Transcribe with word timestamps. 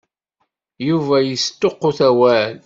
Yuba 0.87 1.17
yesṭuqut 1.21 1.99
awal. 2.09 2.53